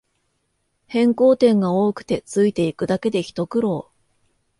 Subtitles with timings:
[0.87, 3.91] 変更点が多くてついていくだけでひと苦労